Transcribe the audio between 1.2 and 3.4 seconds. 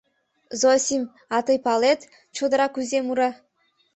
а тый палет, чодыра кузе мура?